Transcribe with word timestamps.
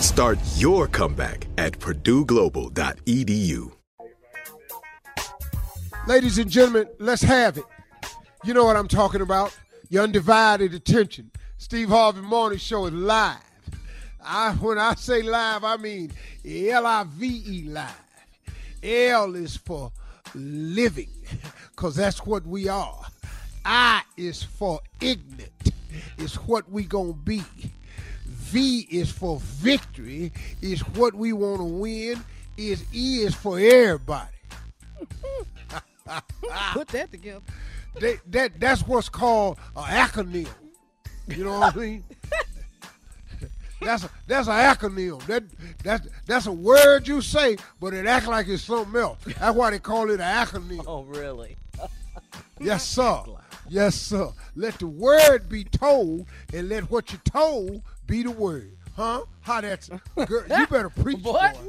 Start 0.00 0.38
your 0.56 0.86
comeback 0.86 1.46
at 1.58 1.72
purdueglobal.edu. 1.78 3.72
Ladies 6.06 6.38
and 6.38 6.50
gentlemen, 6.50 6.86
let's 6.98 7.22
have 7.22 7.58
it. 7.58 7.64
You 8.44 8.54
know 8.54 8.64
what 8.64 8.76
I'm 8.76 8.88
talking 8.88 9.20
about. 9.20 9.56
Your 9.88 10.04
undivided 10.04 10.74
attention. 10.74 11.30
Steve 11.58 11.88
Harvey 11.88 12.20
Morning 12.20 12.58
Show 12.58 12.86
is 12.86 12.92
live. 12.92 13.38
I, 14.22 14.52
when 14.52 14.78
I 14.78 14.94
say 14.94 15.22
live, 15.22 15.64
I 15.64 15.76
mean 15.76 16.12
L 16.44 16.86
I 16.86 17.04
V 17.08 17.42
E 17.46 17.68
live. 17.68 17.90
L 18.82 19.34
is 19.34 19.56
for 19.56 19.90
living, 20.34 21.10
because 21.70 21.96
that's 21.96 22.24
what 22.26 22.46
we 22.46 22.68
are. 22.68 23.00
I 23.64 24.02
is 24.16 24.42
for 24.42 24.80
ignorant, 25.00 25.72
It's 26.18 26.34
what 26.36 26.70
we 26.70 26.84
gonna 26.84 27.12
be. 27.14 27.42
V 28.46 28.86
is 28.90 29.10
for 29.10 29.40
victory, 29.40 30.32
is 30.62 30.80
what 30.88 31.14
we 31.14 31.32
want 31.32 31.58
to 31.58 31.64
win. 31.64 32.22
Is 32.56 32.84
E 32.94 33.22
is 33.22 33.34
for 33.34 33.58
everybody. 33.58 34.28
Put 36.72 36.88
that 36.88 37.10
together. 37.10 37.42
They, 37.98 38.18
that 38.28 38.60
that's 38.60 38.86
what's 38.86 39.08
called 39.08 39.58
an 39.76 39.84
acronym. 39.84 40.48
You 41.28 41.44
know 41.44 41.58
what 41.58 41.76
I 41.76 41.78
mean? 41.78 42.04
That's 43.78 44.04
a, 44.04 44.10
that's 44.26 44.48
an 44.48 44.54
acronym. 44.54 45.24
That 45.26 45.44
that's 45.84 46.08
that's 46.24 46.46
a 46.46 46.52
word 46.52 47.06
you 47.06 47.20
say, 47.20 47.58
but 47.78 47.92
it 47.92 48.06
acts 48.06 48.26
like 48.26 48.48
it's 48.48 48.62
something 48.62 48.98
else. 48.98 49.18
That's 49.38 49.54
why 49.54 49.70
they 49.70 49.78
call 49.78 50.10
it 50.10 50.18
an 50.18 50.20
acronym. 50.46 50.82
Oh, 50.86 51.02
really? 51.02 51.56
Yes, 52.58 52.88
sir. 52.88 53.20
Yes, 53.68 53.94
sir. 53.94 54.30
Let 54.54 54.78
the 54.78 54.86
word 54.86 55.46
be 55.50 55.64
told, 55.64 56.26
and 56.54 56.70
let 56.70 56.90
what 56.90 57.12
you 57.12 57.18
told 57.22 57.82
be 58.06 58.22
the 58.22 58.30
word. 58.30 58.72
Huh? 58.94 59.22
How 59.42 59.60
that's 59.60 59.88
girl, 60.26 60.44
you 60.48 60.66
better 60.68 60.88
preach. 60.88 61.18
What? 61.22 61.54
boy. 61.54 61.60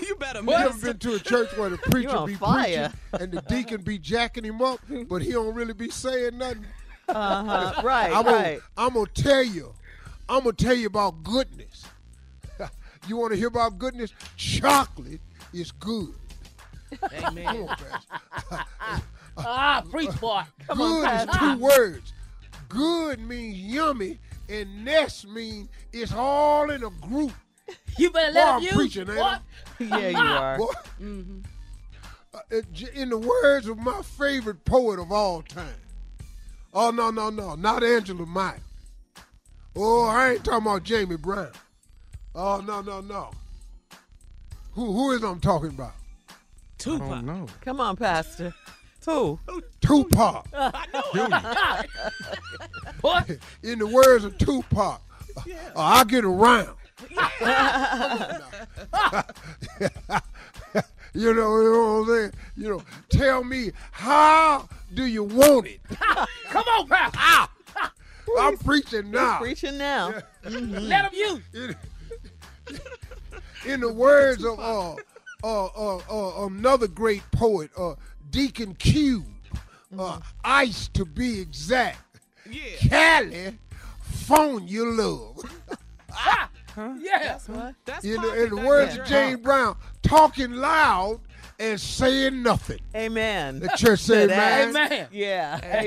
You 0.00 0.14
better 0.16 0.40
You 0.42 0.52
ever 0.52 0.78
been 0.78 0.98
to 0.98 1.14
a 1.14 1.18
church 1.18 1.56
where 1.56 1.68
the 1.70 1.78
preacher 1.90 2.10
on 2.16 2.26
be 2.28 2.34
fire. 2.34 2.92
preaching 3.10 3.24
and 3.26 3.32
the 3.32 3.42
deacon 3.42 3.82
be 3.82 3.98
jacking 3.98 4.44
him 4.44 4.62
up, 4.62 4.78
but 5.08 5.22
he 5.22 5.32
don't 5.32 5.52
really 5.54 5.72
be 5.72 5.90
saying 5.90 6.38
nothing? 6.38 6.64
Uh-huh. 7.08 7.82
Right, 7.84 8.12
I'm 8.14 8.24
gonna, 8.24 8.36
right. 8.36 8.60
I'm 8.76 8.94
gonna 8.94 9.06
tell 9.12 9.42
you. 9.42 9.74
I'm 10.28 10.44
gonna 10.44 10.52
tell 10.52 10.74
you 10.74 10.86
about 10.86 11.24
goodness. 11.24 11.84
you 13.08 13.16
want 13.16 13.32
to 13.32 13.36
hear 13.36 13.48
about 13.48 13.78
goodness? 13.78 14.12
Chocolate 14.36 15.20
is 15.52 15.72
good. 15.72 16.14
Amen. 17.12 17.44
Come 17.46 17.62
on, 17.62 17.66
Pastor. 17.68 18.64
ah, 19.38 19.82
preach, 19.90 20.20
boy. 20.20 20.42
Come 20.68 20.80
on, 20.80 21.00
good 21.00 21.04
is 21.04 21.26
Pastor. 21.26 21.38
two 21.38 21.58
words. 21.58 22.12
Good 22.68 23.18
means 23.20 23.56
yummy, 23.58 24.18
and 24.50 24.84
nest 24.84 25.28
means 25.28 25.68
it's 25.92 26.12
all 26.12 26.70
in 26.70 26.82
a 26.84 26.90
group. 26.90 27.32
You 27.98 28.10
better 28.10 28.32
Boy, 28.32 28.38
let 28.38 28.48
I'm 28.48 28.60
him 28.60 28.64
use 28.64 28.72
preaching, 28.74 29.08
ain't 29.08 29.18
what? 29.18 29.42
I? 29.78 29.84
Yeah, 30.00 30.08
you 30.08 30.16
are. 30.18 30.58
Boy, 30.58 30.72
uh, 32.34 32.38
uh, 32.52 32.60
in 32.94 33.10
the 33.10 33.18
words 33.18 33.68
of 33.68 33.78
my 33.78 34.02
favorite 34.02 34.64
poet 34.64 34.98
of 34.98 35.12
all 35.12 35.42
time. 35.42 35.74
Oh 36.74 36.90
no, 36.90 37.10
no, 37.10 37.30
no, 37.30 37.54
not 37.54 37.84
Angela 37.84 38.26
Meyer. 38.26 38.58
Oh, 39.76 40.06
I 40.06 40.32
ain't 40.32 40.44
talking 40.44 40.66
about 40.66 40.82
Jamie 40.82 41.16
Brown. 41.16 41.52
Oh 42.34 42.60
no, 42.60 42.80
no, 42.80 43.00
no. 43.00 43.30
Who 44.72 44.92
who 44.92 45.12
is 45.12 45.22
I'm 45.22 45.40
talking 45.40 45.70
about? 45.70 45.94
Tupac. 46.78 47.22
No. 47.22 47.46
Come 47.60 47.80
on, 47.80 47.96
Pastor. 47.96 48.54
Who? 49.06 49.38
Tupac. 49.90 50.46
What? 53.00 53.30
In 53.62 53.78
the 53.78 53.86
words 53.86 54.24
of 54.24 54.36
Tupac, 54.36 55.00
uh, 55.36 55.42
I 55.74 56.04
get 56.04 56.22
around. 56.24 56.76
you 61.14 61.32
know, 61.34 61.56
you 61.56 61.72
know 61.72 62.02
what 62.02 62.02
I'm 62.02 62.06
saying? 62.06 62.32
You 62.56 62.68
know, 62.68 62.82
tell 63.08 63.42
me 63.42 63.72
how 63.90 64.68
do 64.92 65.06
you 65.06 65.24
want 65.24 65.66
it? 65.66 65.80
Come 66.50 66.64
on, 66.68 66.88
Pastor. 66.88 67.50
I'm 68.38 68.58
preaching 68.58 69.10
now. 69.10 69.38
Preaching 69.38 69.78
now. 69.78 70.12
Mhm. 70.44 70.88
Let 70.88 71.10
him 71.10 71.14
use. 71.14 71.40
In, 71.54 72.78
in 73.66 73.80
the 73.80 73.92
words 73.92 74.44
of 74.44 74.60
uh, 74.60 74.94
uh, 75.42 75.66
uh, 75.66 75.96
uh, 75.96 76.46
another 76.46 76.86
great 76.86 77.22
poet, 77.32 77.70
uh, 77.78 77.94
Deacon 78.30 78.74
Q, 78.74 79.24
uh, 79.98 80.20
ice 80.44 80.88
to 80.94 81.04
be 81.04 81.40
exact. 81.40 81.98
Yeah. 82.50 83.42
California 84.02 84.82
love. 84.84 85.38
Yeah. 86.76 87.18
That's 87.18 87.48
what. 87.48 87.74
That's 87.84 88.04
In 88.04 88.12
the, 88.12 88.18
poppin', 88.18 88.42
in 88.44 88.50
the 88.50 88.56
words 88.64 88.92
is. 88.92 88.98
of 89.00 89.04
James 89.06 89.40
Brown, 89.40 89.76
talking 90.02 90.52
loud 90.52 91.20
and 91.58 91.78
saying 91.80 92.42
nothing. 92.42 92.78
Amen. 92.94 93.58
The 93.58 93.68
church 93.76 94.00
say 94.00 94.28
To 94.28 94.32
amen. 94.32 94.68
Amen. 94.70 95.08
Yeah. 95.12 95.60
Amen. 95.62 95.84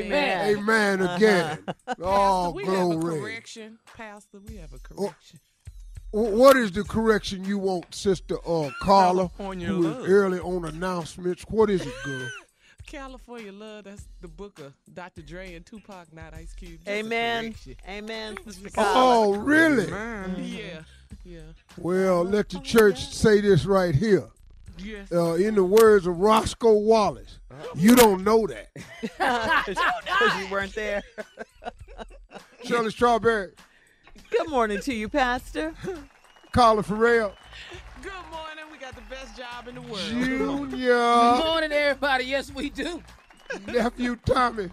Amen. 0.57 0.57
Amen 0.57 1.01
again. 1.01 1.59
Oh, 1.99 2.51
we 2.51 2.65
have 2.65 2.73
a 2.91 2.95
glory. 2.97 3.21
correction, 3.21 3.79
Pastor. 3.95 4.39
We 4.47 4.57
have 4.57 4.73
a 4.73 4.79
correction. 4.79 5.39
Wh- 6.11 6.15
What 6.33 6.57
is 6.57 6.71
the 6.73 6.83
correction 6.83 7.43
you 7.45 7.57
want, 7.57 7.95
Sister 7.95 8.35
uh, 8.45 8.69
Carla, 8.81 9.29
California 9.29 9.67
who 9.67 9.81
love. 9.83 10.05
early 10.07 10.39
on 10.39 10.65
announcements? 10.65 11.43
What 11.49 11.69
is 11.69 11.81
it, 11.81 11.93
girl? 12.03 12.27
California 12.85 13.51
Love, 13.51 13.85
that's 13.85 14.05
the 14.21 14.27
book 14.27 14.59
of 14.59 14.73
Dr. 14.93 15.21
Dre 15.21 15.55
and 15.55 15.65
Tupac, 15.65 16.13
not 16.13 16.33
Ice 16.33 16.53
Cube. 16.53 16.79
Just 16.79 16.87
Amen. 16.89 17.55
Amen. 17.87 18.37
Sister 18.45 18.69
Oh, 18.77 19.33
really? 19.35 19.87
Yeah. 19.87 20.81
Yeah. 21.23 21.39
Well, 21.77 22.23
let 22.23 22.49
the 22.49 22.59
church 22.59 23.07
say 23.13 23.41
this 23.41 23.65
right 23.65 23.95
here. 23.95 24.27
Yes. 24.77 25.11
Uh, 25.11 25.33
in 25.33 25.55
the 25.55 25.63
words 25.63 26.07
of 26.07 26.19
Roscoe 26.19 26.73
Wallace, 26.73 27.39
you 27.75 27.95
don't 27.95 28.23
know 28.23 28.47
that. 28.47 28.69
Because 29.01 30.39
you 30.39 30.51
weren't 30.51 30.73
there. 30.75 31.03
Shirley 32.63 32.91
Strawberry, 32.91 33.51
Good 34.31 34.49
morning 34.49 34.79
to 34.81 34.93
you, 34.93 35.09
Pastor. 35.09 35.73
Carla 36.51 36.81
Ferrell, 36.83 37.33
job 39.53 39.67
in 39.67 39.75
the 39.75 39.81
world. 39.81 40.73
Uh, 40.73 41.37
Good 41.37 41.45
morning, 41.45 41.71
everybody. 41.71 42.25
Yes, 42.25 42.51
we 42.53 42.69
do. 42.69 43.01
nephew 43.67 44.15
Tommy. 44.25 44.69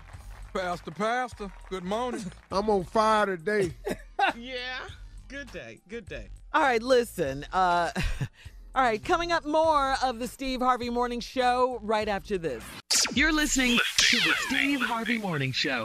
Pastor, 0.52 0.90
Pastor, 0.90 1.52
good 1.68 1.84
morning. 1.84 2.24
I'm 2.52 2.68
on 2.70 2.84
fire 2.84 3.26
today. 3.26 3.72
yeah. 4.36 4.80
Good 5.28 5.52
day. 5.52 5.78
Good 5.88 6.06
day. 6.08 6.28
All 6.52 6.62
right, 6.62 6.82
listen. 6.82 7.46
Uh, 7.52 7.90
all 8.74 8.82
right, 8.82 9.02
coming 9.02 9.32
up 9.32 9.46
more 9.46 9.94
of 10.02 10.18
the 10.18 10.26
Steve 10.26 10.60
Harvey 10.60 10.90
Morning 10.90 11.20
Show 11.20 11.78
right 11.82 12.08
after 12.08 12.36
this. 12.36 12.64
You're 13.14 13.32
listening 13.32 13.78
to 13.98 14.16
the 14.16 14.34
Steve 14.46 14.80
Harvey 14.80 15.18
Morning 15.18 15.52
Show. 15.52 15.84